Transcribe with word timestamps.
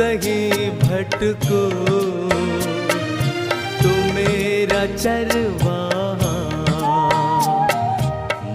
कहीं 0.00 0.70
भटको। 0.80 1.58
तू 3.80 3.90
मेरा 4.14 4.84
चरवा 4.96 5.80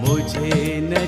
मुझे 0.02 0.80
न 0.82 1.06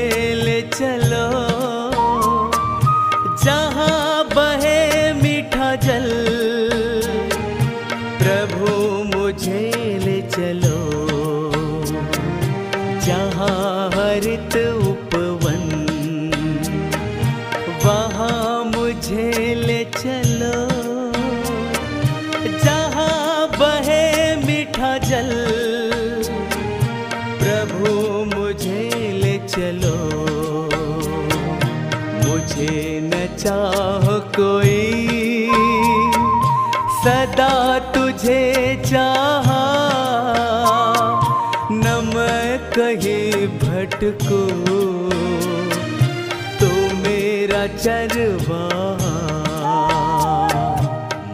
ले 0.00 0.60
चलो 0.72 1.49
भटको 44.00 44.36
तो 46.60 46.68
मेरा 47.00 47.66
चरवाहा 47.74 49.10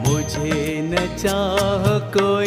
मुझे 0.06 0.56
न 0.88 1.06
चाह 1.22 1.86
कोई 2.16 2.45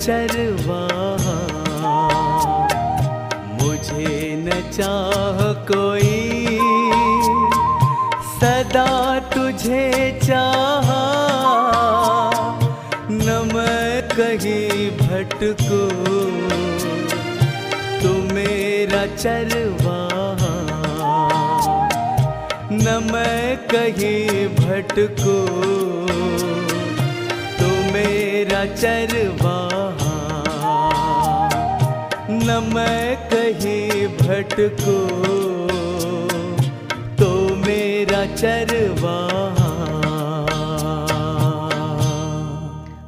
चरवाहा। 0.00 1.36
मुझे 3.62 4.36
न 4.38 4.50
चाह 4.70 5.52
कोई। 5.70 6.46
सदा 8.40 9.18
तुझे 9.18 10.20
चाह। 10.24 10.88
न 13.10 13.50
मैं 13.54 14.08
कहीं 14.08 14.90
भटको। 14.90 15.82
तू 18.00 18.34
मेरा 18.34 19.16
चरवाहा। 19.16 20.56
न 22.72 23.08
मैं 23.12 23.56
कहीं 23.56 24.48
भटको। 24.48 25.60
मेरा 27.92 28.64
चरवाहा। 28.64 29.99
न 32.49 32.53
मैं 32.73 33.15
कहीं 33.29 34.07
भटको 34.17 34.93
तो 37.15 37.27
मेरा 37.57 38.21
चरवाहा 38.35 39.73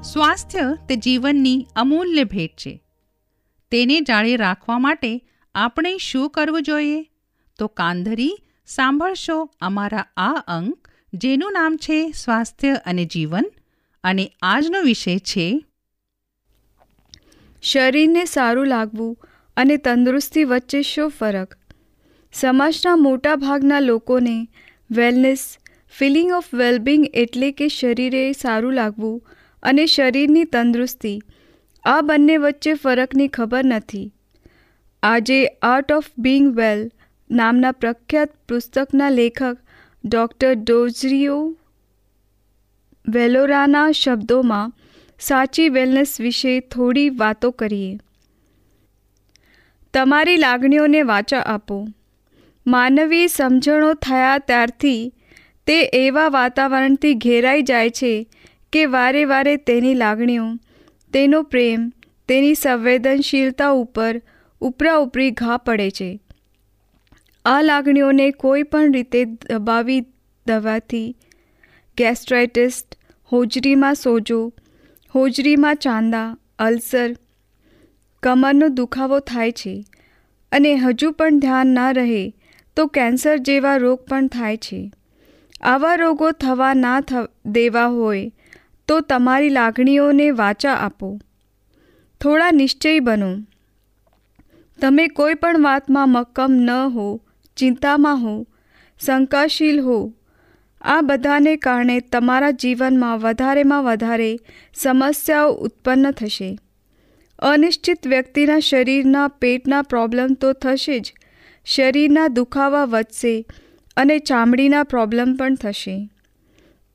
સ્વાસ્થ્ય 0.03 0.65
તે 0.87 0.95
જીવનની 0.97 1.55
અમૂલ્ય 1.75 2.23
ભેટ 2.23 2.53
છે 2.57 2.73
તેને 3.71 3.97
જાળી 4.01 4.35
રાખવા 4.35 4.79
માટે 4.79 5.11
આપણે 5.55 5.93
શું 6.01 6.29
કરવું 6.29 6.63
જોઈએ 6.63 6.99
તો 7.59 7.67
કાંધરી 7.67 8.33
સાંભળશો 8.67 9.39
અમારા 9.61 10.07
આ 10.17 10.33
અંક 10.53 10.91
જેનું 11.13 11.51
નામ 11.51 11.77
છે 11.77 11.99
સ્વાસ્થ્ય 12.11 12.75
અને 12.85 13.05
જીવન 13.05 13.49
અને 14.03 14.25
આજનો 14.41 14.81
વિષય 14.81 15.17
છે 15.19 15.47
શરીરને 17.63 18.23
સારું 18.25 18.67
લાગવું 18.67 19.17
અને 19.56 19.76
તંદુરસ્તી 19.76 20.44
વચ્ચે 20.44 20.82
શું 20.82 21.10
ફરક? 21.10 21.50
સમાજના 22.34 22.96
મોટા 22.96 23.36
ભાગના 23.36 23.80
લોકોને 23.80 24.36
વેલનેસ 24.90 25.42
ફિલિંગ 25.98 26.32
ઓફ 26.32 26.50
વેલબિંગ 26.54 27.04
એટલે 27.14 27.48
કે 27.52 27.68
શરીરે 27.68 28.24
સારું 28.32 28.74
લાગવું 28.74 29.16
અને 29.62 29.84
શરીરની 29.86 30.44
તંદુરસ્તી, 30.44 31.18
આ 31.84 32.00
બંને 32.00 32.36
વચ્ચે 32.36 32.74
ફરકની 32.74 33.28
ખબર 33.28 33.64
નથી. 33.64 34.12
આજે 35.02 35.38
આર્ટ 35.62 35.92
ઓફ 35.92 36.10
બિંગ 36.18 36.46
વેલ 36.56 36.80
નામના 37.30 37.72
પ્રખ્યાત 37.72 38.32
પુસ્તકના 38.48 39.10
લેખક 39.10 39.58
ડૉક્ટર 40.04 40.54
ડોઝરીઓ 40.54 41.36
વેલોરાના 43.04 43.90
શબ્દોમાં 43.92 44.72
સાચી 45.20 45.68
વેલનેસ 45.68 46.12
વિશે 46.20 46.54
થોડી 46.60 47.10
વાતો 47.20 47.50
કરીએ. 47.50 47.92
તમારી 49.94 50.36
લાગણીઓને 50.36 51.02
વાચા 51.02 51.38
આપો. 51.38 51.88
માનવી 52.66 53.28
સમજણો 53.28 53.94
થયા 53.94 54.38
ત્યારથી 54.38 55.12
તે 55.66 55.82
એવા 55.82 56.28
વાતાવરણથી 56.28 57.14
ઘેરાઈ 57.14 57.62
જાય 57.62 57.90
છે 57.90 58.28
કે 58.72 58.84
વારે 58.84 59.24
વારે 59.24 59.56
તેની 59.56 59.94
લાગણીઓ, 59.94 60.46
તેનો 61.12 61.42
પ્રેમ, 61.42 61.92
તેની 62.28 62.54
સંવેદનશીલતા 62.54 63.70
ઉપર 63.70 64.22
ઉપરા 64.60 64.96
ઉપરી 64.96 65.30
ઘા 65.30 65.56
પડે 65.56 65.90
છે. 65.90 66.20
આ 67.44 67.62
લાગણીઓને 67.62 68.30
કોઈ 68.30 68.62
પણ 68.62 68.92
રીતે 68.92 69.24
દબાવી 69.24 70.00
દવાથી 70.46 71.16
ગેસ્ટ્રાઇટિસ 71.98 72.84
હોજરીમાં 73.32 73.94
સોજો, 73.94 74.52
હોજરીમાં 75.14 75.76
ચાંદા, 75.76 76.36
અલ્સર 76.58 77.10
કમરનો 78.22 78.68
દુખાવો 78.68 79.18
થાય 79.20 79.52
છે 79.52 79.84
અને 80.52 80.74
હજુ 80.74 81.10
પણ 81.10 81.38
ધ્યાન 81.38 81.66
ના 81.66 81.90
રહે 81.90 82.34
તો 82.76 82.86
કેન્સર 82.86 83.36
જેવા 83.36 83.76
રોગ 83.76 83.98
પણ 83.98 84.26
થાય 84.26 84.56
છે. 84.56 84.92
આવા 85.60 85.94
રોગો 85.94 86.30
થવા 86.30 86.74
ના 86.74 87.00
દેવા 87.46 87.86
હોય 87.86 88.32
તો 88.88 89.00
તમારી 89.00 89.48
લાગણીઓને 89.48 90.30
વાચા 90.30 90.72
આપો. 90.72 91.20
થોડા 92.20 92.50
નિશ્ચયી 92.50 93.00
બનો. 93.00 93.36
તમે 94.80 95.06
કોઈ 95.08 95.34
પણ 95.34 95.62
વાતમાં 95.62 96.08
મક્કમ 96.08 96.52
ન 96.52 96.70
હો, 96.70 97.20
ચિંતામાં 97.56 98.16
હો, 98.16 98.46
શંકાશીલ 99.06 99.80
હો, 99.80 100.12
આ 100.80 101.00
બધાને 101.00 101.56
કારણે 101.56 102.00
તમારા 102.00 102.50
જીવનમાં 102.50 103.18
વધારેમાં 103.18 103.84
વધારે 103.84 104.38
સમસ્યાઓ 104.74 105.52
ઉત્પન્ન 105.52 106.10
થશે. 106.10 106.58
અનિશ્ચિત 107.42 108.06
વ્યક્તિના 108.06 108.58
શરીરના 108.58 109.28
પેટના 109.28 109.82
પ્રોબ્લેમ 109.82 110.34
તો 110.34 110.52
થશે 110.52 111.00
જ. 111.00 111.14
શરીરના 111.64 112.28
દુખાવા 112.28 112.84
વધશે 112.84 113.46
અને 113.96 114.18
ચામડીના 114.18 114.82
પ્રોબ્લેમ 114.82 115.36
પણ 115.36 115.54
થશે. 115.54 116.10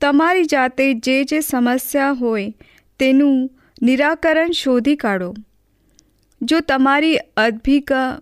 તમારી 0.00 0.44
જાતે 0.44 0.94
જે 0.94 1.24
જે 1.24 1.40
સમસ્યા 1.40 2.12
હોય 2.12 2.54
તેનું 2.98 3.50
નિરાકરણ 3.82 4.50
શોધી 4.50 4.96
કાઢો. 4.96 5.34
જો 6.42 6.60
તમારી 6.60 7.16
અદભિકા, 7.16 8.20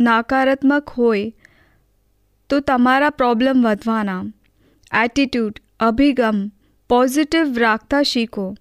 નકારાત્મક 0.00 0.88
હોય, 0.88 1.32
તો 2.48 2.60
તમારા 2.60 3.10
પ્રોબ્લેમ 3.10 3.62
વધવાના. 3.62 4.24
એટીટ્યૂડ 5.04 5.54
અભિગમ 5.80 6.50
પોઝિટિવ 6.88 7.58
રાખતા 7.58 8.02
શીખો. 8.02 8.56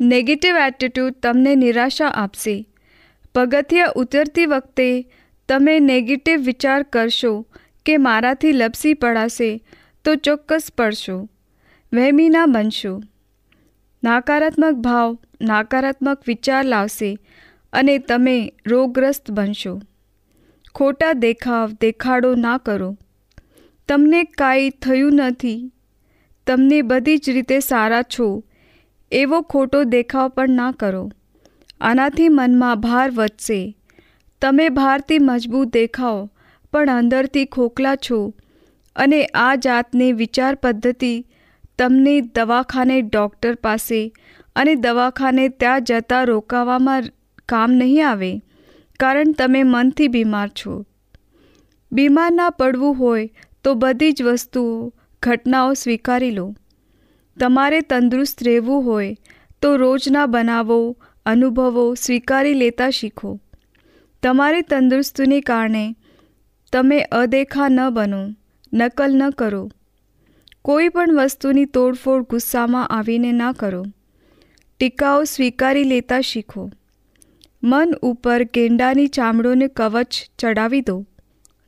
નેગેટિવ 0.00 0.56
એટીટ્યૂડ 0.56 1.12
તમને 1.22 1.54
નિરાશા 1.54 2.06
આપશે. 2.08 2.68
પગથિયા 3.34 3.92
ઉતરતી 3.96 4.46
વખતે 4.46 5.10
તમે 5.48 5.78
નેગેટિવ 5.78 6.40
વિચાર 6.40 6.82
કરશો 6.82 7.46
કે 7.86 7.96
મારાથી 7.96 8.52
લપસી 8.52 8.94
પડાશે, 8.94 9.64
તો 10.04 10.14
ચોક્કસ 10.14 10.72
પડશો. 10.78 11.28
વહેમી 11.92 12.28
ના 12.28 12.46
બનશો. 12.46 13.02
નકારાત્મક 14.04 14.74
ભાવ, 14.74 15.18
નકારાત્મક 15.42 16.22
વિચાર 16.26 16.64
લાવશે 16.64 17.18
અને 17.72 17.98
તમે 17.98 18.52
રોગગ્રસ્ત 18.66 19.30
બનશો. 19.30 19.80
ખોટા 20.74 21.12
દેખાવ, 21.12 21.72
દેખાડો 21.80 22.34
ના 22.34 22.58
કરો. 22.58 22.98
તમને 23.88 24.24
કાંઈ 24.24 24.70
થયું 24.70 25.14
નથી. 25.14 25.72
તમને 26.46 26.82
બધી 26.82 27.18
જ 27.18 27.30
રીતે 27.30 27.60
સારા 27.60 28.02
છો. 28.02 28.44
એવો 29.12 29.40
ખોટો 29.42 29.84
દેખાવ 29.84 30.28
પણ 30.28 30.50
ના 30.50 30.72
કરો. 30.72 31.04
આનાથી 31.80 32.28
મનમાં 32.28 32.80
ભાર 32.80 33.10
વધશે. 33.10 33.60
તમે 34.42 34.68
ભારથી 34.68 35.18
મજબૂત 35.18 35.72
દેખાઓ 35.72 36.18
પણ 36.72 36.90
અંદરથી 36.90 37.44
ખોખલા 37.44 37.96
છો 37.96 38.18
અને 38.96 39.20
આ 39.24 39.54
જાતની 39.56 40.12
વિચાર 40.12 40.54
પદ્ધતિ 40.54 41.12
તમને 41.78 42.20
દવાખાને 42.20 43.02
ડૉક્ટર 43.02 43.54
પાસે 43.54 44.12
અને 44.56 44.74
દવાખાને 44.74 45.48
ત્યાં 45.48 45.84
જતાં 45.84 46.26
રોકાવામાં 46.26 47.10
કામ 47.48 47.70
નહીં 47.72 48.08
આવે, 48.08 48.32
કારણ 49.00 49.32
તમે 49.32 49.62
મનથી 49.62 50.08
બીમાર 50.08 50.48
છો. 50.48 50.74
બીમાર 51.92 52.30
ના 52.32 52.50
પડવું 52.50 52.96
હોય 52.96 53.28
તો 53.64 53.74
બધી 53.74 54.12
જ 54.12 54.22
વસ્તુઓ, 54.22 54.92
ઘટનાઓ 55.22 55.72
સ્વીકારી 55.72 56.30
લો. 56.30 56.46
તમારે 57.40 57.80
તંદુરસ્ત 57.80 58.44
રહેવું 58.44 58.84
હોય, 58.84 59.16
તો 59.62 59.76
રોજના 59.76 60.26
બનાવો, 60.26 60.96
અનુભવો, 61.26 61.94
સ્વીકારી 61.94 62.54
લેતા 62.54 62.90
શીખો. 62.90 63.40
તમારી 64.22 64.62
તંદુરસ્તીને 64.62 65.40
કારણે 65.40 65.96
તમે 66.72 67.00
અદેખા 67.00 67.68
ન 67.68 67.90
બનો, 67.90 68.34
નકલ 68.72 69.14
ન 69.14 69.30
કરો. 69.30 69.70
કોઈ 70.62 70.88
પણ 70.88 71.14
વસ્તુની 71.14 71.64
તોડફોડ 71.64 72.22
ગુસ્સામાં 72.22 72.86
આવીને 72.86 73.32
ના 73.32 73.52
કરો. 73.52 73.84
ટીકાઓ 74.78 75.24
સ્વીકારી 75.24 75.84
લેતા 75.84 76.20
શીખો. 76.20 76.70
મન 77.62 77.94
ઉપર 78.02 78.42
ગેંડાની 78.42 79.06
ચામડોને 79.06 79.68
કવચ 79.68 80.14
ચડાવી 80.38 80.80
દો. 80.80 81.06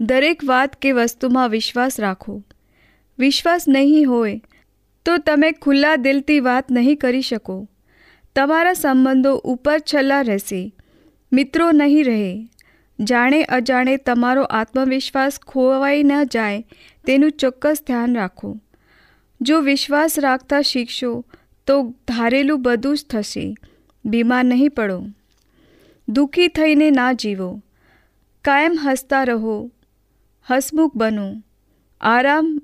દરેક 0.00 0.44
વાત 0.44 0.76
કે 0.76 0.92
વસ્તુમાં 0.92 1.50
વિશ્વાસ 1.50 2.00
રાખો. 2.00 2.42
વિશ્વાસ 3.18 3.64
નહીં 3.68 4.08
હોય 4.08 4.40
તો 5.04 5.18
તમે 5.18 5.52
ખુલ્લા 5.52 5.96
દિલથી 5.96 6.40
વાત 6.40 6.70
નહીં 6.70 6.96
કરી 6.96 7.22
શકો. 7.22 7.68
તમારા 8.36 8.72
સંબંધો 8.72 9.34
ઉપર 9.36 9.78
છલ્લા 9.78 10.20
રહેશે. 10.20 10.74
મિત્રો 11.32 11.72
નહીં 11.72 12.04
રહે. 12.04 12.48
જાણે 13.00 13.42
અજાણે 13.42 13.96
તમારો 13.96 14.42
આત્મવિશ્વાસ 14.42 15.40
ખોવાઈ 15.46 16.02
ન 16.02 16.24
જાય 16.24 16.66
તેનું 17.06 17.32
ચોક્કસ 17.32 17.82
ધ્યાન 17.86 18.14
રાખો. 18.14 18.60
જો 19.40 19.60
વિશ્વાસ 19.60 20.18
રાખતા 20.18 20.60
શીખશો, 20.60 21.24
તો 21.66 21.82
ધારેલું 21.82 22.62
બધું 22.62 22.96
જ 22.96 23.06
થશે. 23.10 23.54
બીમાર 24.04 24.44
નહીં 24.44 24.70
પડો. 24.70 25.06
દુઃખી 26.08 26.48
થઈને 26.48 26.90
ના 26.90 27.12
જીવો. 27.12 27.62
કાયમ 28.44 28.78
હસતા 28.84 29.24
રહો. 29.24 29.70
હસમુખ 30.50 30.96
બનો. 30.96 31.42
આરામ 32.00 32.62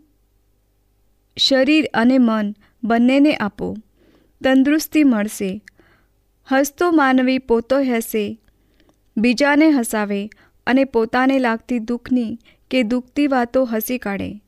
શરીર 1.38 1.90
અને 1.94 2.18
મન 2.18 2.54
બંનેને 2.84 3.36
આપો. 3.36 3.76
તંદુરસ્તી 4.44 5.04
મળશે. 5.04 5.62
હસતો 6.52 6.90
માનવી 6.90 7.38
પોતો 7.38 7.76
હસે. 7.78 8.38
બીજાને 9.16 9.70
હસાવે 9.70 10.28
અને 10.66 10.84
પોતાને 10.84 11.38
લાગતી 11.38 11.78
દુઃખની 11.78 12.38
કે 12.70 12.82
દુઃખતી 12.82 13.26
વાતો 13.26 13.64
હસી 13.64 13.98
કાઢે. 13.98 14.40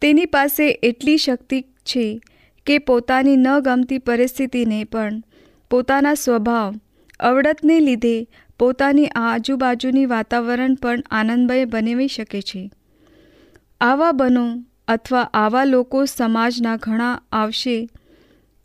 તેની 0.00 0.26
પાસે 0.26 0.70
એટલી 0.70 1.16
શક્તિ 1.16 1.62
છે 1.62 2.20
કે 2.66 2.78
પોતાની 2.78 3.36
ન 3.36 3.60
ગમતી 3.60 3.98
પરિસ્થિતિને 3.98 4.84
પણ 4.84 5.22
પોતાના 5.70 6.14
સ્વભાવ, 6.14 6.74
અવડતને 7.20 7.80
લીધે 7.80 8.26
પોતાની 8.58 9.06
આજુબાજુની 9.06 10.06
વાતાવરણ 10.06 10.74
પણ 10.74 11.02
આનંદમય 11.10 11.64
બનાવી 11.64 12.08
શકે 12.08 12.42
છે. 12.42 12.70
આવા 13.80 14.12
બનો 14.12 14.64
અથવા 14.88 15.30
આવા 15.34 15.64
લોકો 15.64 16.04
સમાજના 16.04 16.76
ઘણા 16.76 17.22
આવશે 17.32 17.88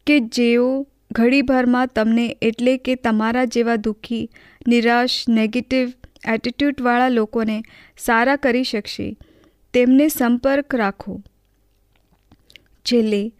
કે 0.07 0.19
જેઓ 0.19 0.87
ઘડીભરમાં 1.11 1.87
તમને 1.87 2.37
એટલે 2.41 2.77
કે 2.77 2.95
તમારા 2.95 3.45
જેવા 3.45 3.75
દુઃખી, 3.75 4.29
નિરાશ 4.67 5.29
નેગેટિવ 5.29 5.93
એટીટ્યૂડવાળા 6.27 7.09
લોકોને 7.09 7.63
સારા 7.97 8.35
કરી 8.35 8.63
શકશે. 8.63 9.17
તેમને 9.73 10.07
સંપર્ક 10.07 10.75
રાખો. 10.75 11.21
છેલ્લે, 12.85 13.31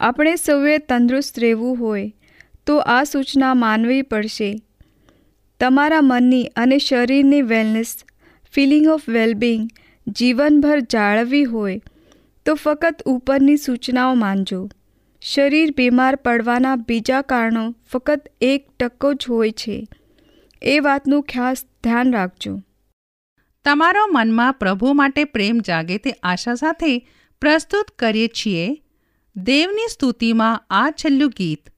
આપણે 0.00 0.36
સૌએ 0.36 0.78
તંદુરસ્ત 0.78 1.40
રહેવું 1.40 1.78
હોય, 1.78 2.14
તો 2.66 2.78
આ 2.78 3.04
સૂચના 3.04 3.54
માનવી 3.54 4.02
પડશે. 4.02 4.60
તમારા 5.60 6.00
મનની 6.00 6.44
અને 6.56 6.78
શરીરની 6.78 7.42
વેલનેસ 7.42 7.96
ફિલિંગ 8.52 8.86
ઓફ 8.86 9.08
વેલબિંગ 9.08 9.70
જીવનભર 10.08 10.80
જાળવવી 10.80 11.44
હોય 11.44 11.80
તો 12.46 12.54
ફક્ત 12.54 13.02
ઉપરની 13.02 13.56
સૂચનાઓ 13.56 14.14
માનજો. 14.14 14.68
શરીર 15.20 15.74
બીમાર 15.76 16.16
પડવાના 16.16 16.76
બીજા 16.76 17.22
કારણો 17.22 17.74
ફક્ત 17.90 18.28
એક 18.40 18.68
ટકો 18.78 19.14
જ 19.14 19.26
હોય 19.28 19.50
છે. 19.50 19.88
એ 20.62 20.78
વાતનું 20.78 21.22
ખાસ 21.22 21.64
ધ્યાન 21.84 22.12
રાખજો. 22.12 22.62
તમારો 23.64 24.06
મનમાં 24.12 24.52
પ્રભુ 24.52 24.92
માટે 24.92 25.24
પ્રેમ 25.24 25.58
જાગે 25.58 25.98
તે 25.98 26.10
આશા 26.22 26.54
સાથે 26.54 27.08
પ્રસ્તુત 27.40 27.86
કરીએ 27.98 28.28
છીએ. 28.28 28.82
દેવની 29.36 29.88
સ્તુતિમાં 29.92 30.64
આ 30.70 30.90
છેલ્લું 30.90 31.30
ગીત. 31.30 31.70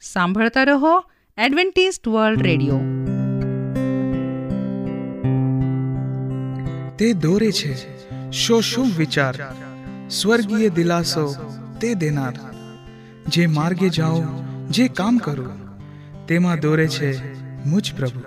સાંભળતા 0.00 0.62
રહો 0.62 1.04
એડવેન્ટિસ્ટ 1.38 2.08
વર્લ્ડ 2.08 2.42
રેડિયો. 2.42 2.80
તે 6.98 7.12
દોરે 7.12 7.52
છે 7.52 8.00
શો 8.30 8.60
શું 8.60 8.86
વિચાર. 8.98 9.34
સ્વર્ગીય 10.10 10.68
દિલાસો 10.68 11.34
તે 11.80 11.94
દેનાર. 11.94 12.34
જે 13.28 13.46
માર્ગે 13.46 13.88
જાઓ, 13.88 14.22
જે 14.70 14.88
કામ 14.88 15.18
કરો, 15.18 15.44
તેમાં 16.28 16.60
દોરે 16.60 16.88
છે 16.88 17.34
મુજ 17.64 17.92
પ્રભુ. 17.96 18.20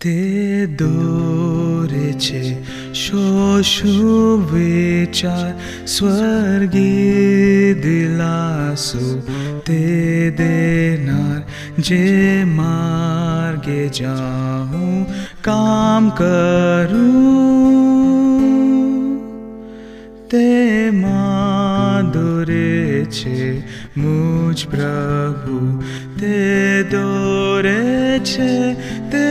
તે 0.00 0.66
દોરે 0.66 2.12
છે 2.12 2.64
શો 2.92 3.60
શું 3.62 4.52
વિચાર, 4.54 5.86
સ્વર્ગીય 5.86 7.74
દિલાસો 7.74 9.20
તે 9.66 10.30
દેનાર. 10.30 11.42
જે 11.78 12.44
માર્ગે 12.44 13.88
જાઉં, 13.88 15.06
કામ 15.42 16.10
કરું 16.10 17.63
તેમાં 20.33 22.11
દોરે 22.11 23.07
છે 23.07 23.63
મુજ 23.95 24.59
પ્રભુ 24.67 25.59
તે 26.15 26.83
દોરે 26.85 28.21
છે 28.23 28.75
તે 29.09 29.29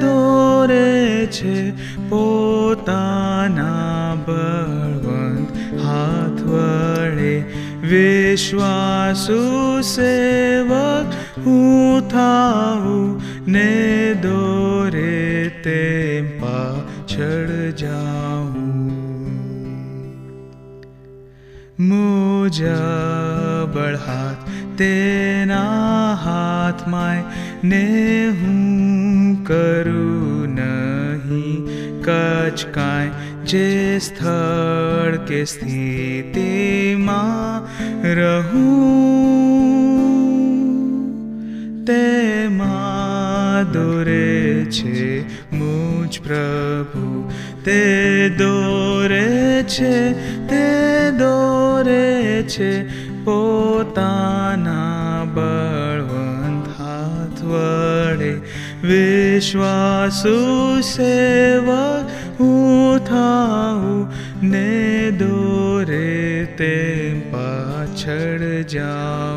દોરે 0.00 1.28
છે 1.28 1.56
પોતાના 2.10 4.08
બળવંત 4.26 5.48
હાથ 5.78 6.42
વડે 6.44 7.34
વિશ્વાસુ 7.84 9.40
સેવક 9.84 11.08
હું 11.44 12.02
થાઉં 12.08 13.08
ને 13.46 13.70
દોરે 14.22 14.65
મુજબળ 22.59 23.95
હાથ 23.97 24.45
તેના 24.77 26.15
હાથમાં 26.17 27.19
ને 27.63 27.81
હું 28.33 29.35
કરું 29.43 30.55
નહીં 30.55 31.67
કચ 32.01 32.59
કાંઈ 32.71 33.11
જે 33.45 33.67
સ્થળ 33.99 35.13
કે 35.27 35.41
સ્થિતિમાં 35.45 37.11
રહું 38.13 38.57
તેમાં 41.85 43.61
દોરે 43.71 44.65
છે 44.71 45.05
મુજ 45.53 46.13
પ્રભુ 46.21 47.07
તે 47.63 47.81
દોરે 48.35 49.29
છે 49.67 49.95
તે 50.47 50.65
દોરે 51.17 51.66
છે 52.43 52.87
પોતાના 53.23 55.25
બળવંત 55.33 56.79
હાથ 56.79 57.43
વડે. 57.43 58.41
વિશ્વાસુ 58.83 60.81
સેવક 60.81 62.09
હું 62.39 63.05
થાઉં 63.05 64.07
ને 64.49 65.11
દોરે 65.11 66.45
તેમ 66.45 67.31
પાછળ 67.31 68.61
જાઉં. 68.61 69.36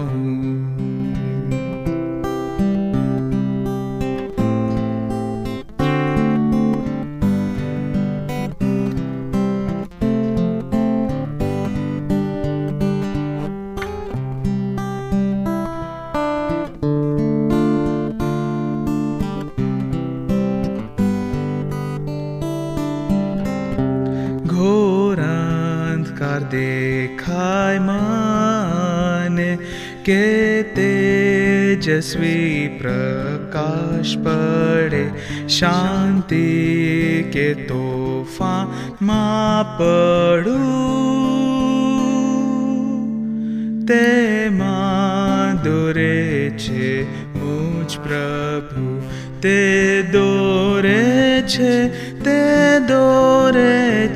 तेजस्वी 31.91 32.69
प्रकाश 32.69 34.15
पड़े 34.15 35.13
शांति 35.49 36.45
के 37.27 37.55
तोफा 37.55 38.63
मा 39.03 39.63
पड़ू। 39.63 40.53
ते 43.87 44.51
दूरे 45.65 46.57
छे 46.61 47.03
मुझ 47.37 47.95
प्रभु। 47.95 49.07
ते 49.39 50.03
दोरे 50.03 51.43
छे 51.49 51.89
ते 52.15 52.81
दोरे 52.81 54.09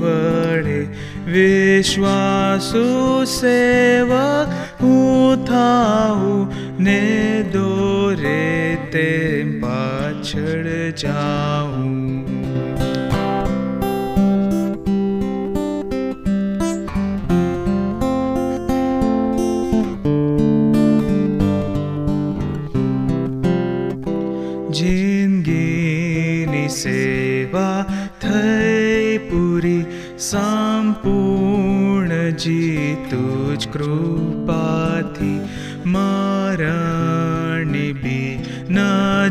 वडे। 0.00 1.06
विश्वा 1.26 2.25
सुवने 2.58 4.02
दोरे 7.42 8.76
ते 8.76 9.44
पाछड़ 9.44 10.98
जाऊं। 10.98 12.05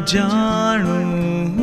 જાણું 0.06 1.56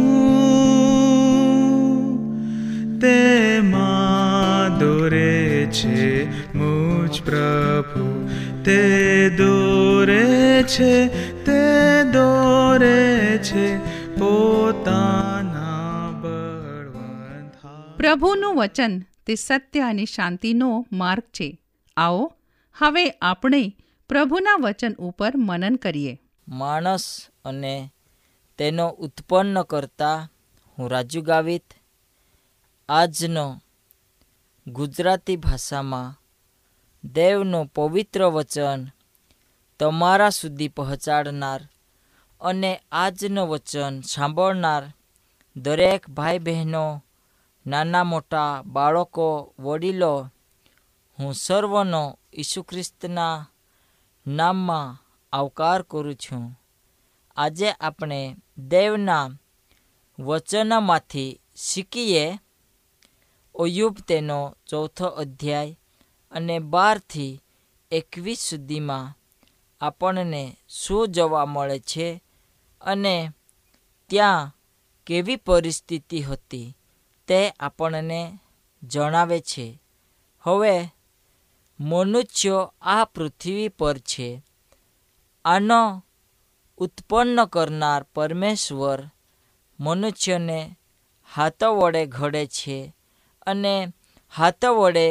તેમાં 3.00 4.78
દોરે 4.78 5.66
છે 5.66 6.54
મુજ 6.54 7.22
પ્રભુ. 7.22 8.28
તે 8.64 9.30
દોરે 9.30 10.62
છે 10.62 11.08
તે 11.44 12.02
દોરે 12.12 13.38
છે 13.38 13.78
પોતાના 14.18 16.20
બળવંત 16.20 17.96
પ્રભુનું 17.96 18.56
વચન 18.56 19.02
તે 19.26 19.34
સત્ય 19.34 19.80
અને 19.80 20.04
શાંતિનો 20.04 20.86
માર્ગ 20.92 21.22
છે. 21.22 21.58
આવો 21.96 22.32
હવે 22.78 23.10
આપણે 23.10 23.76
પ્રભુના 24.08 24.56
વચન 24.60 24.94
ઉપર 24.98 25.36
મનન 25.36 25.76
કરીએ. 25.76 26.18
માણસ 26.48 27.26
અને 27.44 27.92
તેનો 28.58 28.88
ઉત્પન્ન 28.88 29.62
કરતા 29.62 30.28
હું 30.78 30.90
રાજુ 30.90 31.22
ગાવિત. 31.22 31.74
આજનો 32.88 33.60
ગુજરાતી 34.66 35.36
ભાષામાં 35.36 36.18
દેવનો 37.04 37.64
પવિત્ર 37.64 38.24
વચન 38.24 38.86
તમારા 39.80 40.30
સુધી 40.30 40.68
પહોંચાડનાર 40.68 41.68
અને 42.40 42.80
આજનો 42.92 43.46
વચન 43.46 44.00
સાંભળનાર 44.00 44.92
દરેક 45.56 46.10
ભાઈ 46.10 46.38
બહેનો 46.38 47.04
નાના 47.66 48.04
મોટા 48.04 48.62
બાળકો, 48.66 49.54
વડીલો, 49.58 50.30
હું 51.18 51.34
સર્વનો 51.34 52.18
ઈસુ 52.34 52.62
ખ્રિસ્તના 52.62 53.50
નામમાં 54.26 55.02
આવકાર 55.32 55.82
કરું 55.82 56.14
છું. 56.14 56.61
આજે 57.36 57.70
આપણે 57.70 58.36
દેવના 58.58 59.30
વચનમાંથી 60.18 61.40
શીખીએ 61.56 62.38
ઓયુબ 63.54 63.96
તેનો 64.08 64.56
ચોથો 64.66 65.06
અધ્યાય 65.06 65.78
અને 66.32 66.58
બારથી 66.58 67.42
એકવીસ 67.90 68.38
સુધીમાં 68.38 69.18
આપણને 69.80 70.56
શું 70.68 71.08
જોવા 71.08 71.46
મળે 71.46 71.78
છે 71.78 72.22
અને 72.80 73.30
ત્યાં 74.06 74.56
કેવી 75.06 75.36
પરિસ્થિતિ 75.36 76.22
હતી 76.22 76.76
તે 77.28 77.50
આપણને 77.50 78.38
જણાવે 78.82 79.40
છે. 79.40 79.82
હવે 80.40 80.88
મનુષ્યો 81.80 82.74
આ 82.82 83.04
પૃથ્વી 83.04 83.68
પર 83.68 83.98
છે. 83.98 84.42
આનો 85.44 86.04
ઉત્પન્ન 86.82 87.44
કરનાર 87.44 88.02
પરમેશ્વર 88.02 89.10
મનુષ્યને 89.80 90.60
હાથો 91.34 91.68
વડે 91.76 92.06
ઘડે 92.06 92.46
છે 92.46 92.78
અને 93.46 93.74
હાથો 94.36 94.70
વડે 94.74 95.08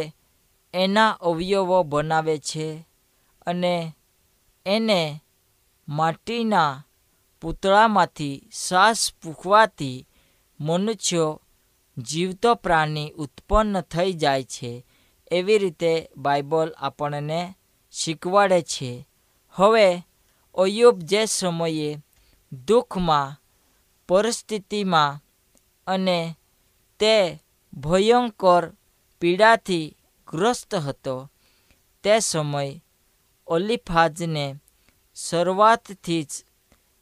એના 0.74 1.10
અવયવો 1.10 1.84
બનાવે 1.84 2.38
છે 2.38 2.68
અને 3.46 3.96
એને 4.66 5.24
માટીના 5.90 6.84
પૂતળામાંથી 7.42 8.50
શ્વાસ 8.68 9.12
ફૂંકવાથી 9.24 10.08
મનુષ્યો 10.60 11.42
જીવતો 11.98 12.56
પ્રાણી 12.56 13.12
ઉત્પન્ન 13.12 13.82
થઈ 13.82 14.14
જાય 14.14 14.44
છે. 14.44 14.86
એવી 15.32 15.58
રીતે 15.58 16.10
બાઇબલ 16.18 16.76
આપણને 16.78 17.56
શીખવાડે 17.92 18.62
છે. 18.62 19.08
હવે 19.52 19.88
અયુબ 20.56 20.98
જે 21.04 21.22
સમયે 21.28 21.90
દુઃખમાં, 22.52 23.38
પરિસ્થિતિમાં 24.10 25.20
અને 25.88 26.20
તે 27.00 27.16
ભયંકર 27.74 28.64
પીડાથી 29.22 29.96
ગ્રસ્ત 30.28 30.72
હતો, 30.76 31.16
તે 32.04 32.14
સમય 32.22 32.82
ઓલિફાજને 33.48 34.46
શરૂઆતથી 35.18 36.24
જ 36.24 36.34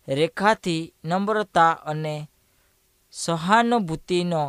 રેખાથી 0.08 0.91
નમ્રતા 1.03 1.74
અને 1.86 2.15
સહાનુભૂતિનો 3.13 4.44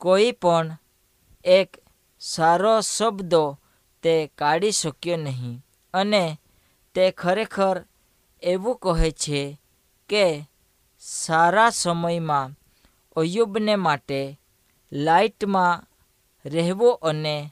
કોઈ 0.00 0.32
પણ 0.32 0.68
એક 1.44 1.70
સારો 2.22 2.74
શબ્દો 2.84 3.42
તે 4.04 4.14
કાઢી 4.38 4.72
શક્યો 4.72 5.16
નહીં 5.16 5.56
અને 5.94 6.24
તે 6.94 7.04
ખરેખર 7.12 7.76
એવું 8.42 8.76
કહે 8.76 9.10
છે 9.10 9.60
કે, 10.08 10.50
સારા 10.98 11.70
સમયમાં 11.70 12.50
અયુબને 13.16 13.76
માટે 13.76 14.40
લાઇટમાં 14.92 15.84
રહેવો 16.44 16.90
અને 16.90 17.50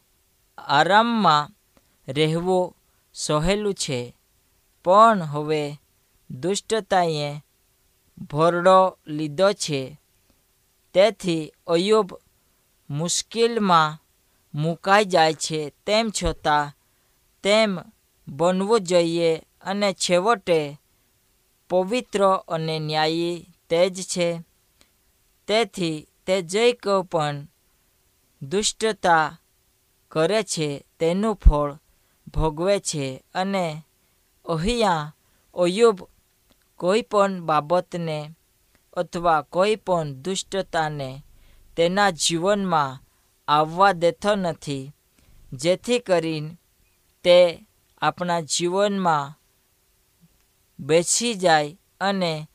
આરામમાં 0.58 1.50
રહેવું 2.08 2.76
સહેલું 3.14 3.74
છે. 3.74 4.16
પણ 4.84 5.22
હવે 5.22 5.76
દુષ્ટતાએ 6.30 7.40
ભરડો 8.18 8.98
લીધો 9.06 9.52
છે. 9.52 10.00
તેથી 10.94 11.52
અયુબ 11.66 12.18
મુશ્કેલમાં 12.90 13.98
મુકાઈ 14.54 15.04
જાય 15.04 15.34
છે. 15.34 15.72
તેમ 15.86 16.12
છતાં 16.24 16.72
તેમ 17.42 17.78
બનવું 18.28 18.80
જોઈએ 18.80 19.42
અને 19.64 19.88
છેવટે, 19.94 20.78
પવિત્ર 21.70 22.22
અને 22.48 22.74
ન્યાયી 22.78 23.46
તે 23.68 23.90
જ 23.90 23.96
છે. 24.02 24.28
તેથી 25.48 26.06
તે 26.26 26.34
જે 26.42 26.72
કોઈ 26.72 27.02
પણ 27.02 27.36
દુષ્ટતા 28.42 29.26
કરે 30.12 30.40
છે, 30.42 30.68
તેનું 30.98 31.36
ફળ 31.36 31.70
ભોગવે 32.26 32.80
છે 32.80 33.06
અને 33.34 33.66
અહીંયા 34.44 35.12
અયુબ 35.56 35.98
કોઈ 36.80 37.02
પણ 37.02 37.32
બાબતને 37.40 38.18
અથવા 38.96 39.42
કોઈ 39.42 39.76
પણ 39.76 40.08
દુષ્ટતાને 40.22 41.10
તેના 41.76 42.10
જીવનમાં 42.12 43.00
આવવા 43.48 43.92
દેતો 43.92 44.32
નથી. 44.36 44.92
જેથી 45.52 45.98
કરીને 45.98 46.56
તે 47.24 47.38
આપણા 48.02 48.46
જીવનમાં 48.52 49.34
બેસી 50.78 51.34
જાય 51.34 51.78
અને 52.00 52.48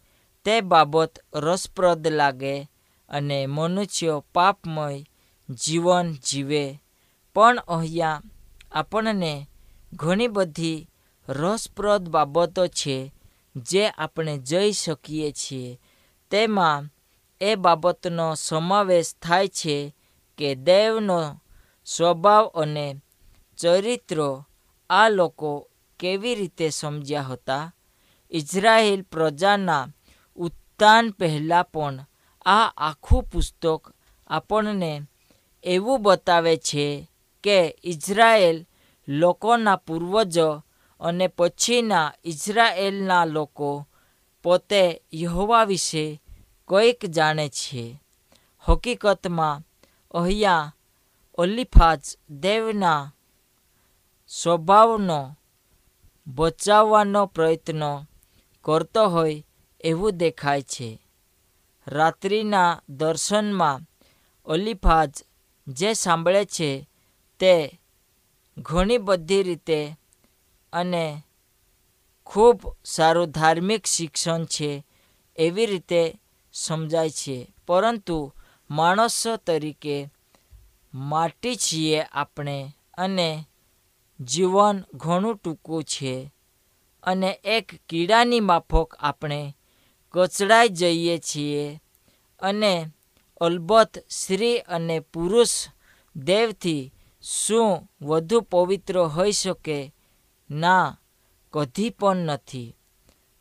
તે 0.46 0.62
બાબત 0.62 1.20
રસપ્રદ 1.36 2.08
લાગે 2.08 2.70
અને 3.10 3.46
મનુષ્યો 3.46 4.26
પાપમય 4.34 5.06
જીવન 5.50 6.14
જીવે. 6.14 6.82
પણ 7.34 7.58
અહીંયા 7.58 8.22
આપણને 8.72 9.50
ઘણી 9.94 10.28
બધી 10.28 10.88
રસપ્રદ 11.30 12.10
બાબતો 12.10 12.68
છે 12.68 13.14
જે 13.56 13.90
આપણે 13.90 14.38
જઈ 14.38 14.72
શકીએ 14.72 15.32
છીએ. 15.32 15.80
તેમાં 16.32 16.90
એ 17.42 17.56
બાબતનો 17.56 18.36
સમાવેશ 18.36 19.16
થાય 19.22 19.48
છે 19.48 19.96
કે 20.38 20.56
દેવનો 20.56 21.42
સ્વભાવ 21.86 22.48
અને 22.48 23.02
ચરિત્રો 23.58 24.46
આ 24.90 25.10
લોકો 25.10 25.70
કેવી 26.00 26.36
રીતે 26.36 26.70
સમજ્યા 26.70 27.22
હતા? 27.22 27.76
ઇઝરાયેલ 28.32 29.02
પ્રજાના 29.02 29.88
ઉત્થાન 30.36 31.12
પહેલાં 31.12 31.72
પણ 31.72 32.06
આ 32.46 32.72
આખું 32.78 33.24
પુસ્તક 33.24 33.94
આપણને 34.28 35.02
એવું 35.64 36.02
બતાવે 36.02 36.58
છે 36.58 37.10
કે 37.44 37.78
ઇઝરાયેલ 37.84 38.66
લોકોના 39.08 39.76
પૂર્વજો 39.76 40.64
અને 41.00 41.28
પછીના 41.28 42.14
ઇઝરાયેલના 42.24 43.26
લોકો 43.26 43.88
પોતે 44.44 45.02
યહોવા 45.14 45.64
વિશે 45.64 46.22
કંઈક 46.68 47.06
જાણે 47.06 47.50
છે. 47.50 48.02
હકીકતમાં 48.60 49.64
અહીંયા 50.14 50.72
ઓલિફાજ 51.38 52.00
દેવના 52.30 53.12
સ્વભાવનો 54.28 55.36
બચાવવાનો 56.28 57.26
પ્રયત્ન 57.26 58.06
કરતો 58.70 59.08
હોય 59.08 59.44
એવું 59.82 60.18
દેખાય 60.18 60.62
છે. 60.62 61.02
રાત્રિના 61.88 62.82
દર્શનમાં 62.90 63.82
ઓલિફાજ 64.46 65.24
જે 65.68 65.94
સાંભળે 65.94 66.46
છે 66.46 66.90
તે 67.40 67.80
ઘણી 68.58 68.98
બધી 68.98 69.44
રીતે 69.44 69.96
અને 70.74 71.24
ખૂબ 72.26 72.76
સારું 72.86 73.32
ધાર્મિક 73.32 73.86
શિક્ષણ 73.86 74.46
છે 74.46 74.86
એવી 75.38 75.66
રીતે 75.66 76.20
સમજાય 76.54 77.10
છે. 77.10 77.54
પરંતુ 77.68 78.34
માણસો 78.70 79.38
તરીકે 79.38 80.10
માટી 80.94 81.56
છીએ 81.56 82.02
આપણે 82.02 82.74
અને 82.98 83.46
જીવન 84.20 84.84
ઘણું 84.94 85.36
ટૂંકું 85.36 85.84
છે. 85.84 86.34
અને 87.04 87.40
એક 87.44 87.72
કીડાની 87.90 88.40
માફક 88.40 88.96
આપણે 89.00 89.58
કચડાઈ 90.14 90.70
જઈએ 90.70 91.18
છીએ 91.18 91.82
અને 92.40 92.88
અલબત્ત 93.42 94.06
સ્ત્રી 94.10 94.58
અને 94.58 95.00
પુરુષ 95.00 95.68
દેવથી 96.16 96.94
શું 97.22 97.90
વધુ 98.02 98.42
પવિત્ર 98.42 99.00
હોઈ 99.00 99.32
શકે? 99.32 99.94
ના, 100.52 100.98
કદી 101.54 101.90
પણ 101.90 102.16
નથી. 102.16 102.76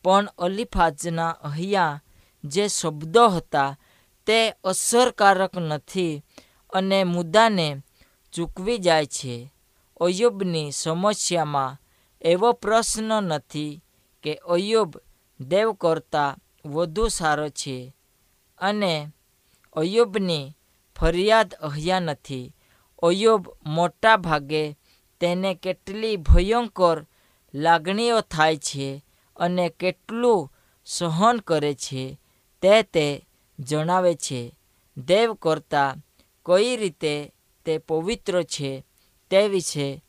પણ 0.05 0.29
અલીફાજના 0.39 1.31
અહીંયા 1.31 2.03
જે 2.45 2.69
શબ્દો 2.69 3.29
હતા 3.29 3.79
તે 4.27 4.51
અસરકારક 4.51 5.57
નથી 5.57 6.25
અને 6.73 7.05
મુદ્દાને 7.05 7.77
ચૂકવી 8.33 8.79
જાય 8.79 9.07
છે. 9.07 9.53
અયુબની 10.01 10.71
સમસ્યામાં 10.71 11.88
એવો 12.21 12.53
પ્રશ્ન 12.53 13.05
નથી 13.05 13.83
કે 14.23 14.35
અયુબ 14.35 14.97
દેવ 15.41 15.73
કરતાં 15.73 16.39
વધુ 16.69 17.09
સારો 17.09 17.49
છે 17.49 17.95
અને 18.59 19.13
અયુબની 19.77 20.53
ફરિયાદ 20.97 21.55
અહીંયા 21.55 22.01
નથી. 22.01 22.55
અયુબ 23.03 23.49
મોટા 23.67 24.17
ભાગે 24.17 24.79
તેને 25.21 25.55
કેટલી 25.55 26.17
ભયંકર 26.17 27.07
લાગણીઓ 27.55 28.21
થાય 28.21 28.57
છે 28.57 29.05
અને 29.37 29.69
કેટલું 29.69 30.53
સહન 30.85 31.39
કરે 31.39 31.75
છે 31.75 32.21
તે 32.63 32.83
તે 32.83 33.27
જણાવે 33.59 34.15
છે. 34.15 34.57
દેવ 34.97 35.35
કરતાં 35.35 35.97
કઈ 36.47 36.77
રીતે 36.77 37.33
તે 37.65 37.79
પવિત્ર 37.79 38.43
છે 38.43 38.85
તે 39.31 39.49
વિશે 39.49 40.05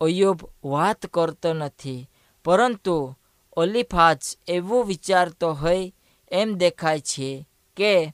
અયુબ 0.00 0.40
વાત 0.64 1.06
કરતો 1.06 1.52
નથી. 1.52 2.10
પરંતુ 2.44 3.14
ઓલિફાજ 3.56 4.18
એવું 4.48 4.86
વિચારતો 4.86 5.52
હોય 5.52 5.92
એમ 6.30 6.54
દેખાય 6.54 7.00
છે 7.00 7.48
કે 7.76 8.12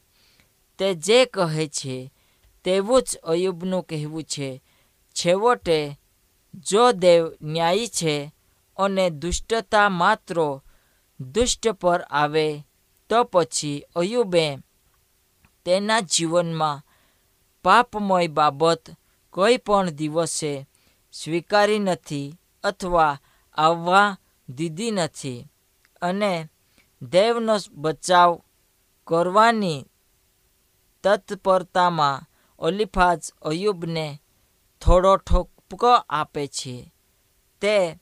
તે 0.78 0.94
જે 0.94 1.24
કહે 1.24 1.66
છે 1.68 2.12
તેવું 2.64 3.02
જ 3.02 3.16
અયુબનું 3.16 3.82
કહેવું 3.82 4.24
છે. 4.24 4.62
છેવટે, 5.12 6.00
જો 6.54 6.92
દેવ 6.92 7.32
ન્યાયી 7.42 7.88
છે 7.88 8.34
અને 8.76 9.10
દુષ્ટતા 9.10 9.88
માત્ર 9.88 10.60
દુષ્ટ 11.20 11.68
પર 11.68 12.00
આવે, 12.00 12.66
તો 13.08 13.24
પછી 13.24 13.84
અયુબે 13.96 14.56
તેના 15.64 16.00
જીવનમાં 16.00 16.82
પાપમય 17.62 18.26
બાબત 18.26 18.90
કોઈ 19.30 19.56
પણ 19.56 19.90
દિવસે 19.90 20.66
સ્વીકારી 21.12 21.78
નથી 21.78 22.38
અથવા 22.64 23.20
આવવા 23.54 24.16
દીધી 24.48 24.90
નથી 24.90 25.46
અને 26.02 26.48
દેવનો 27.02 27.56
બચાવ 27.70 28.42
કરવાની 29.06 29.86
તત્પરતામાં 31.02 32.26
ઓલિફાજ 32.58 33.32
અયુબને 33.42 34.22
થોડો 34.80 35.16
ઠોપકો 35.16 35.92
આપે 36.10 36.46
છે. 36.46 36.92
તે 37.60 37.98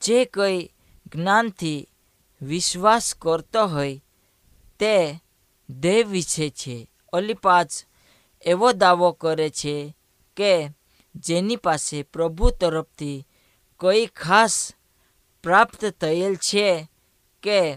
જે 0.00 0.24
કંઈ 0.24 0.70
જ્ઞાનથી 1.06 1.88
વિશ્વાસ 2.42 3.14
કરતો 3.14 3.66
હોય 3.66 4.02
તે 4.78 5.20
દેવ 5.70 6.08
વિશે 6.08 6.50
છે. 6.50 6.90
ઓલિપાજ 7.12 7.70
એવો 8.42 8.72
દાવો 8.72 9.12
કરે 9.12 9.50
છે 9.50 9.96
કે 10.36 10.70
જેની 11.14 11.56
પાસે 11.56 12.02
પ્રભુ 12.02 12.50
તરફથી 12.50 13.26
કોઈ 13.76 14.06
ખાસ 14.06 14.74
પ્રાપ્ત 15.42 15.84
થયેલ 15.84 16.36
છે 16.36 16.88
કે 17.42 17.76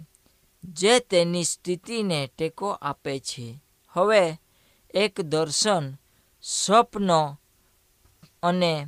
જે 0.63 0.99
તેની 0.99 1.43
સ્થિતિને 1.43 2.29
ટેકો 2.37 2.69
આપે 2.69 3.19
છે. 3.19 3.63
હવે 3.89 4.41
એક 4.93 5.21
દર્શન 5.21 5.93
સ્વપ્ન 6.43 7.11
અને 8.43 8.85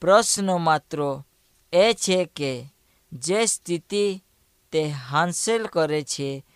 પ્રશ્ન 0.00 0.56
માત્ર 0.56 1.22
એ 1.72 1.92
છે 1.92 2.24
કે 2.24 2.66
જે 3.12 3.46
સ્થિતિ 3.46 4.24
તે 4.72 4.88
હાંસલ 4.88 5.66
કરે 5.66 6.02
છે 6.02 6.46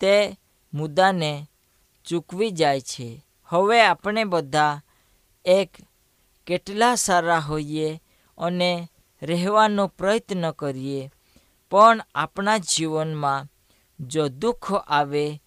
તે 0.00 0.36
મુદ્દાને 0.74 1.48
ચૂકવી 2.04 2.50
જાય 2.50 2.80
છે. 2.80 3.24
હવે 3.44 3.82
આપણે 3.82 4.24
બધા 4.24 4.80
એક 5.44 5.70
કેટલા 6.46 6.94
સારા 6.94 7.40
હોઈએ 7.40 8.00
અને 8.38 8.88
રહેવાનો 9.22 9.86
પ્રયત્ન 9.88 10.50
કરીએ. 10.50 11.10
પણ 11.70 12.00
આપણા 12.14 12.58
જીવનમાં 12.58 13.48
જો 14.00 14.28
દુઃખ 14.28 14.72
આવે 14.86 15.40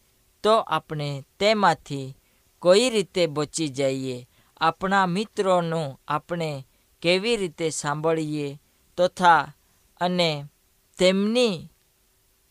તો 0.43 0.53
આપણે 0.59 1.23
તેમાંથી 1.39 2.15
કઈ 2.61 2.89
રીતે 2.89 3.27
બચી 3.27 3.69
જઈએ? 3.69 4.27
આપણા 4.59 5.05
મિત્રોનું 5.05 5.99
આપણે 6.07 6.67
કેવી 7.01 7.37
રીતે 7.37 7.69
સાંભળીએ 7.69 8.59
તથા 8.97 9.53
અને 10.01 10.45
તેમની 10.97 11.69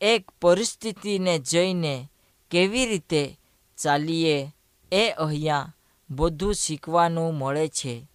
એક 0.01 0.31
પરિસ્થિતિને 0.43 1.39
જઈને 1.39 2.11
કેવી 2.51 2.87
રીતે 2.87 3.41
ચાલીએ 3.79 4.53
એ 4.93 5.11
અહીંયા 5.11 5.73
બધું 6.11 6.55
શીખવાનું 6.55 7.35
મળે 7.35 7.69
છે. 7.69 8.09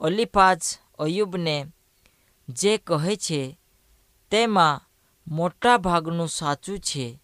ઓલિફાજ 0.00 0.60
અયુબને 0.98 1.66
જે 2.48 2.78
કહે 2.78 3.16
છે, 3.16 3.58
તેમાં 4.30 4.80
મોટા 5.26 5.78
ભાગનું 5.78 6.28
સાચું 6.28 6.78
છે, 6.78 7.20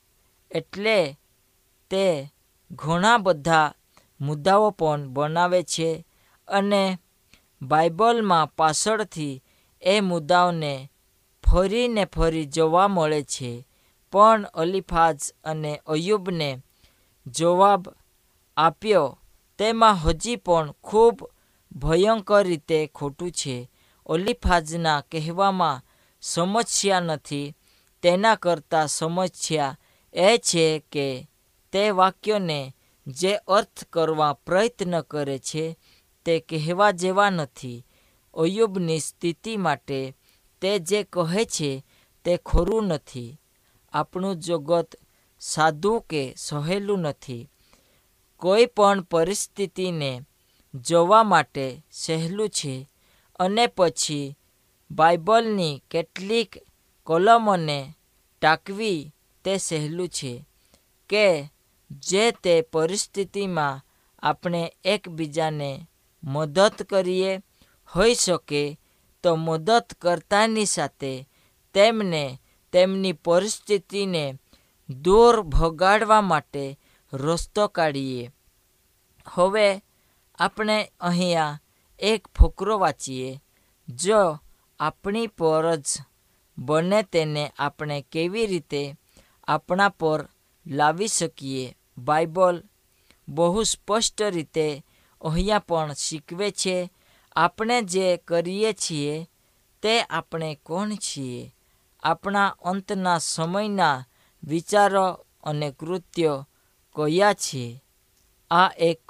એટલે 0.50 1.16
તે 1.90 2.30
ઘણા 2.70 3.18
બધા 3.18 3.74
મુદ્દાઓ 4.20 4.70
પણ 4.70 5.08
બનાવે 5.08 5.62
છે 5.62 6.04
અને 6.48 6.98
બાઇબલમાં 7.62 8.52
પાછળથી 8.56 9.42
એ 9.82 10.00
મુદ્દાઓને 10.00 10.90
ફરીને 11.44 12.04
ફરી 12.04 12.46
જોવા 12.46 12.88
મળે 12.88 13.22
છે. 13.24 13.66
પણ 14.12 14.44
અલીફાજ 14.54 15.18
અને 15.44 15.72
અયુબને 15.86 16.50
જવાબ 17.26 17.82
આપ્યો, 18.56 19.18
તેમાં 19.58 19.96
હજી 19.96 20.36
પણ 20.36 20.72
ખૂબ 20.82 21.16
ભયંકર 21.74 22.46
રીતે 22.46 22.86
ખોટું 22.86 23.30
છે. 23.30 23.70
ઓલિફાજના 24.06 25.00
કહેવામાં 25.00 25.82
સમસ્યા 26.20 27.00
નથી. 27.00 27.56
તેના 28.02 28.34
કરતાં 28.34 28.88
સમસ્યા 28.88 29.78
એ 30.14 30.38
છે 30.38 30.78
કે 30.92 31.30
તે 31.72 31.90
વાક્યોને 31.90 32.74
જે 33.06 33.34
અર્થ 33.34 33.84
કરવા 33.92 34.32
પ્રયત્ન 34.32 35.00
કરે 35.00 35.38
છે 35.38 35.78
તે 36.24 36.40
કહેવા 36.40 36.90
જેવા 36.90 37.30
નથી. 37.30 37.86
અયુબની 38.34 38.98
સ્થિતિ 38.98 39.56
માટે 39.56 40.16
તે 40.60 40.78
જે 40.78 41.02
કહે 41.02 41.44
છે 41.44 41.86
તે 42.24 42.36
ખરું 42.36 42.86
નથી. 42.86 43.40
આપણું 43.92 44.36
જગત 44.36 44.94
સાદું 45.40 46.00
કે 46.00 46.34
સહેલું 46.36 46.98
નથી. 46.98 47.50
કોઈ 48.36 48.66
પણ 48.66 49.00
પરિસ્થિતિને 49.00 50.20
જોવા 50.74 51.22
માટે 51.22 51.82
સહેલું 51.90 52.48
છે 52.48 52.88
અને 53.38 53.66
પછી 53.66 54.36
બાઇબલની 54.90 55.82
કેટલીક 55.90 56.56
કલમોને 57.06 57.94
ટાંકવી 58.42 59.12
તે 59.44 59.56
સહેલું 59.56 60.08
છે 60.08 60.44
કે 61.08 61.48
જે 61.90 62.30
તે 62.30 62.60
પરિસ્થિતિમાં 62.60 63.82
આપણે 64.22 64.72
એકબીજાને 64.84 65.86
મદદ 66.24 66.82
કરીએ, 66.82 67.40
હોઈ 67.94 68.14
શકે 68.14 68.80
તો 69.22 69.36
મદદ 69.36 69.86
કરતાની 69.98 70.64
સાથે 70.64 71.28
તેમને 71.74 72.40
તેમની 72.72 73.12
પરિસ્થિતિને 73.12 74.38
દૂર 74.88 75.42
ભગાડવા 75.42 76.20
માટે 76.20 76.78
રસ્તો 77.12 77.66
કાઢીએ. 77.66 78.30
હવે 79.26 79.82
આપણે 80.38 80.92
અહીંયા 81.00 81.60
એક 81.98 82.28
ફકરો 82.28 82.78
વાંચીએ. 82.78 83.40
જો 83.88 84.38
આપણી 84.80 85.26
પર 85.26 85.76
જ 85.76 85.86
બને 86.58 87.02
તેને 87.02 87.52
આપણે 87.58 88.06
કેવી 88.12 88.46
રીતે 88.46 88.96
આપણા 89.48 89.88
પર 89.88 90.28
લાવી 90.66 91.08
શકીએ? 91.08 91.76
બાઇબલ 91.98 92.64
બહુ 93.28 93.62
સ્પષ્ટ 93.62 94.22
રીતે 94.22 94.84
અહીંયા 95.20 95.58
પણ 95.58 95.92
શીખવે 95.92 96.50
છે, 96.50 96.90
આપણે 97.36 97.82
જે 97.82 98.16
કરીએ 98.16 98.72
છીએ 98.72 99.30
તે 99.82 100.02
આપણે 100.02 100.58
કોણ 100.62 100.94
છીએ? 100.94 101.54
આપણા 102.02 102.46
અંતના 102.46 103.18
સમયના 103.18 104.04
વિચારો 104.44 105.26
અને 105.44 105.70
કૃત્યો 105.70 106.48
કયા 106.96 107.34
છે? 107.34 107.84
આ 108.50 108.68
એક 108.78 109.03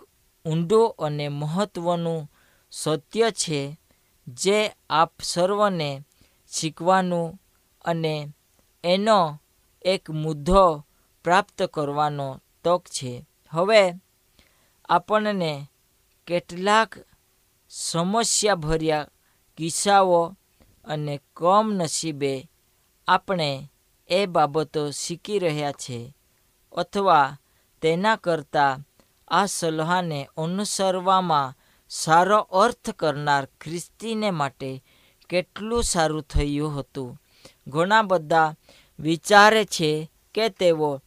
ઊંડું 0.47 0.95
અને 0.99 1.29
મહત્ત્વનું 1.29 2.29
સત્ય 2.71 3.31
છે 3.33 3.79
જે 4.27 4.73
આપ 4.91 5.13
સર્વને 5.23 6.03
શીખવાનું 6.53 7.39
અને 7.85 8.15
એનો 8.85 9.39
એક 9.83 10.11
મુદ્દો 10.11 10.85
પ્રાપ્ત 11.25 11.63
કરવાનો 11.63 12.41
તક 12.65 12.83
છે. 12.89 13.13
હવે 13.51 13.95
આપણને 14.89 15.69
કેટલાક 16.27 16.91
સમસ્યાભર્યા 17.69 19.11
કિસ્સાઓ 19.57 20.37
અને 20.85 21.21
કમનસીબે 21.37 22.49
આપણે 23.09 23.71
એ 24.09 24.27
બાબતો 24.27 24.91
શીખી 24.91 25.39
રહ્યા 25.39 25.73
છે 25.73 26.15
અથવા 26.77 27.37
તેના 27.83 28.17
કરતાં 28.17 28.83
આ 29.29 29.47
સલાહને 29.47 30.29
અનુસરવામાં 30.37 31.55
સારો 31.89 32.39
અર્થ 32.39 32.91
કરનાર 32.91 33.45
ખ્રિસ્તીને 33.61 34.31
માટે 34.31 34.85
કેટલું 35.29 35.85
સારું 35.85 36.23
થયું 36.23 36.79
હતું. 36.79 37.23
ઘણા 37.69 38.03
બધા 38.03 38.55
વિચારે 38.99 39.65
છે 39.65 40.11
કે 40.35 40.49
તેઓ 40.49 41.01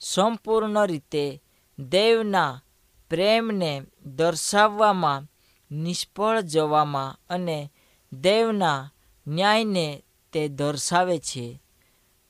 સંપૂર્ણ 0.00 0.86
રીતે 0.86 1.42
દેવના 1.78 2.62
પ્રેમને 3.10 3.82
દર્શાવવામાં 4.06 5.26
નિષ્ફળ 5.70 6.40
જવામાં 6.40 7.18
અને 7.30 7.72
દેવના 8.12 8.90
ન્યાયને 9.26 10.02
તે 10.32 10.48
દર્શાવે 10.48 11.18
છે. 11.18 11.62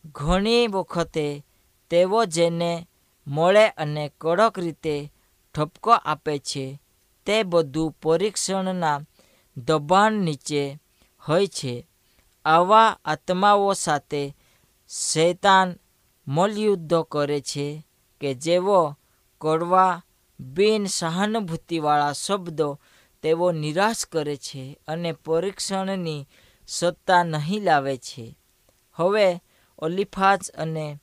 ઘણી 0.04 0.66
વખતે 0.66 1.46
તેઓ 1.90 2.24
જેને 2.24 2.86
મળે 3.26 3.68
અને 3.68 4.12
કડક 4.20 4.58
રીતે 4.58 5.12
ઠપકો 5.54 5.90
આપે 5.90 6.38
છે. 6.38 6.82
તે 7.26 7.42
બધું 7.42 7.92
પરીક્ષણના 7.92 9.00
દબાણ 9.56 10.12
નીચે 10.12 10.78
હોય 11.28 11.46
છે. 11.46 11.88
આવા 12.44 12.98
આત્માઓ 13.04 13.72
સાથે 13.72 14.36
શૈતાન 14.88 15.76
મલયુદ્ધ 16.28 16.94
કરે 17.10 17.40
છે 17.40 17.86
કે 18.20 18.34
જેઓ 18.34 18.96
કડવા, 19.40 20.02
બિન 20.40 20.86
સહાનુભૂતિવાળા 20.86 22.12
શબ્દો 22.12 22.80
તેઓ 23.22 23.52
નિરાશ 23.52 24.06
કરે 24.06 24.36
છે 24.36 24.80
અને 24.88 25.12
પરીક્ષણની 25.12 26.28
સત્તા 26.66 27.22
નહીં 27.22 27.62
લાવે 27.62 27.96
છે. 27.96 28.38
હવે 28.94 29.42
ઓલિફાજ 29.78 30.50
અને 30.50 30.98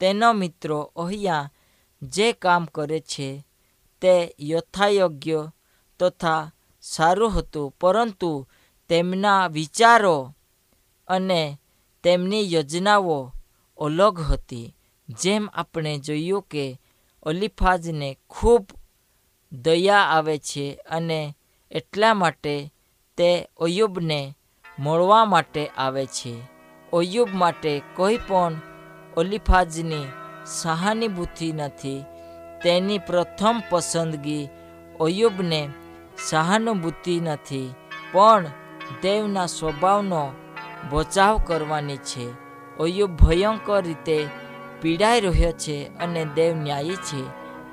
તેનો 0.00 0.32
મિત્રો 0.32 0.80
અહીંયા 0.80 1.50
જે 2.02 2.32
કામ 2.32 2.64
કરે 2.64 3.00
છે 3.00 3.46
તે 4.00 4.34
યથાયોગ્ય 4.40 5.52
તથા 6.00 6.50
સારું 6.80 7.34
હતું, 7.34 7.74
પરંતુ 7.80 8.46
તેમના 8.88 9.48
વિચારો 9.48 10.34
અને 11.08 11.58
તેમની 12.02 12.52
યોજનાઓ 12.52 13.32
અલગ 13.78 14.18
હતી. 14.20 14.74
જેમ 15.08 15.48
આપણે 15.54 15.98
જોયું 15.98 16.42
કે 16.42 16.80
અલિફાજને 17.22 18.18
ખૂબ 18.28 18.64
દયા 19.52 20.10
આવે 20.16 20.38
છે 20.38 20.74
અને 20.90 21.36
એટલા 21.70 22.14
માટે 22.14 22.72
તે 23.16 23.48
ઓયુબને 23.56 24.34
મળવા 24.78 25.24
માટે 25.24 25.66
આવે 25.66 26.06
છે. 26.06 26.34
ઓયુબ 26.92 27.28
માટે 27.34 27.82
કોઈ 27.96 28.16
પણ 28.16 28.54
અલિફાજની 29.16 30.06
સહાનુભૂતિ 30.46 31.52
નથી 31.52 32.04
તેની 32.62 32.98
પ્રથમ 32.98 33.56
પસંદગી 33.70 34.50
અયુબને 35.00 35.60
સહાનુભૂતિ 36.28 37.14
નથી, 37.20 37.74
પણ 38.12 38.44
દેવના 39.02 39.46
સ્વભાવનો 39.48 40.22
બચાવ 40.90 41.34
કરવાની 41.46 42.04
છે. 42.08 42.26
અયુબ 42.80 43.12
ભયંકર 43.16 43.82
રીતે 43.84 44.18
પીડાઈ 44.80 45.20
રહ્યો 45.20 45.52
છે 45.52 45.76
અને 45.98 46.22
દેવ 46.36 46.52
ન્યાયી 46.56 47.04
છે. 47.06 47.22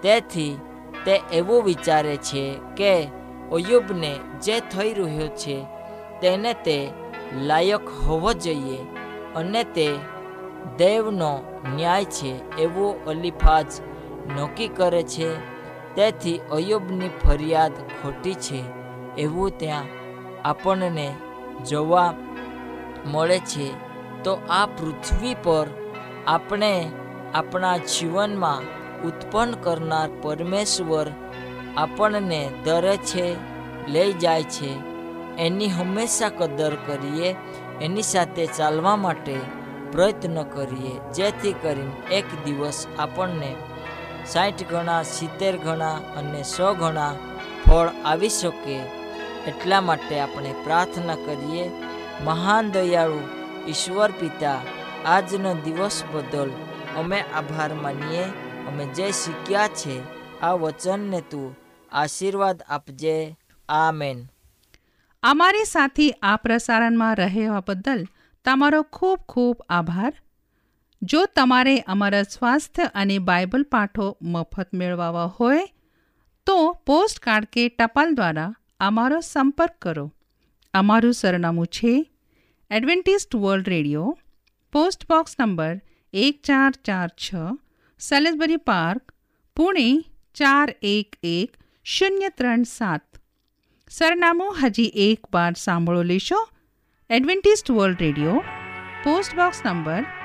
તેથી 0.02 0.60
તે 1.06 1.15
એવું 1.32 1.65
વિચારે 1.65 2.15
છે 2.17 2.43
કે 2.78 2.93
અયુબને 3.54 4.12
જે 4.43 4.56
થઈ 4.71 4.93
રહ્યો 4.93 5.30
છે 5.36 5.58
તેને 6.21 6.52
તે 6.65 6.78
લાયક 7.41 7.86
હોવો 8.04 8.32
જોઈએ 8.36 8.80
અને 9.36 9.62
તે 9.76 9.88
દેવનો 10.78 11.32
ન્યાય 11.76 12.06
છે, 12.06 12.32
એવું 12.58 12.91
અલીફાજ 13.08 13.69
નક્કી 14.34 14.68
કરે 14.68 15.04
છે. 15.04 15.36
તેથી 15.96 16.38
અયુબની 16.38 17.10
ફરિયાદ 17.10 17.72
ખોટી 17.74 18.34
છે. 18.34 18.64
એવું 19.18 19.58
ત્યાં 19.58 19.84
આપણને 20.46 21.14
જોવા 21.70 22.14
મળે 23.06 23.40
છે. 23.40 23.86
તો 24.24 24.40
આ 24.50 24.66
પૃથ્વી 24.66 25.36
પર 25.44 25.68
આપણે 26.28 26.92
આપણા 27.34 27.78
જીવનમાં 27.78 28.62
ઉત્પન્ન 29.02 29.52
કરનાર 29.52 30.10
પરમેશ્વર 30.22 31.08
આપણને 31.78 32.50
દરે 32.64 32.98
છે, 32.98 33.36
લઈ 33.88 34.14
જાય 34.14 34.44
છે. 34.44 34.96
એની 35.38 35.68
હંમેશા 35.68 36.30
કદર 36.30 36.76
કરીએ, 36.76 37.36
એની 37.82 38.02
સાથે 38.02 38.46
ચાલવા 38.46 38.96
માટે 38.96 39.40
પ્રયત્ન 39.92 40.44
કરીએ. 40.44 41.12
જેથી 41.14 41.54
કરીને 41.62 42.16
એક 42.16 42.26
દિવસ 42.46 42.88
આપણને 43.00 43.56
સાઠ 44.28 44.64
ગણા, 44.64 45.04
સિત્તેર 45.04 45.58
ગણા 45.58 45.96
અને 45.96 46.44
સો 46.44 46.74
ગણા 46.74 47.14
ફળ 47.66 47.90
આવી 48.06 48.30
શકે 48.30 48.78
એટલા 49.48 49.82
માટે 49.82 50.20
આપણે 50.20 50.56
પ્રાર્થના 50.64 51.16
કરીએ, 51.16 51.72
મહાન 52.24 52.72
દયાળુ, 52.72 53.20
ઈશ્વર 53.68 54.12
પિતા, 54.12 54.62
આજનો 55.06 55.54
દિવસ 55.54 56.04
બદલ 56.14 56.52
અમે 56.98 57.22
આભાર 57.22 57.74
માનીએ, 57.74 58.24
અમે 58.68 58.86
જે 58.86 59.12
શીખ્યા 59.12 59.68
છે, 59.68 60.02
આ 60.42 60.52
વચનને 60.52 61.22
તું 61.22 61.58
આશીર્વાદ 61.92 62.64
આપજે. 62.70 63.38
આમેન. 63.70 64.26
અમારી 65.24 65.66
સાથે 65.66 66.10
આ 66.10 66.36
પ્રસારણમાં 66.36 67.16
રહેવા 67.16 67.64
બદલ 67.68 68.08
તમારો 68.46 68.82
ખૂબ 68.84 69.20
ખૂબ 69.30 69.66
આભાર. 69.70 70.14
જો 71.01 71.25
તમારે 71.25 71.84
અમારા 71.88 72.23
સ્વાસ્થ્ય 72.23 72.91
અને 72.95 73.17
બાઇબલ 73.19 73.63
પાઠો 73.63 74.17
મફત 74.21 74.69
મેળવવા 74.73 75.25
હોય, 75.39 75.65
તો 76.47 76.73
પોસ્ટ 76.86 77.19
કાર્ડ 77.19 77.45
કે 77.45 77.69
ટપાલ 77.69 78.15
દ્વારા 78.15 78.55
અમારો 78.79 79.19
સંપર્ક 79.21 79.75
કરો. 79.81 80.13
અમારું 80.73 81.13
સરનામું 81.13 81.67
છે 81.67 81.93
Adventist 82.71 83.36
world 83.36 83.67
radio, 83.67 84.17
post 84.71 85.08
box 85.08 85.38
number 85.39 85.81
એક 86.13 86.41
ચાર 86.43 86.71
ચાર 86.71 87.10
છ, 87.10 87.36
સેલેસબરી 87.99 88.58
પાર્ક, 88.58 89.13
પુણે 89.55 90.03
ચાર 90.34 90.75
એક 90.81 91.17
એક 91.23 91.58
શૂન્ય 91.84 92.29
ત્રણ 92.29 92.63
સાત. 92.63 93.05
સરનામું 93.89 94.55
હજી 94.63 94.91
એક 94.95 95.31
વાર 95.34 95.53
સાંભળો 95.53 96.03
લેશો. 96.03 96.41
Adventist 97.10 97.69
world 97.69 98.01
radio, 98.01 98.43
post 99.03 99.36
box 99.36 99.62
number 99.65 100.25